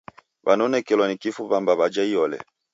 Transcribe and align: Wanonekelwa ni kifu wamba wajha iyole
Wanonekelwa 0.43 1.07
ni 1.07 1.17
kifu 1.17 1.49
wamba 1.49 1.75
wajha 1.75 2.03
iyole 2.03 2.41